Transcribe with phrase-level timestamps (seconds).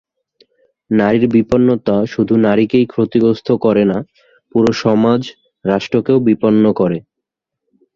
[0.91, 3.97] নারীর বিপন্নতা শুধু নারীকেই ক্ষতিগ্রস্ত করে না,
[4.51, 6.97] পুরো সমাজ-রাষ্ট্রকেও বিপন্ন করে।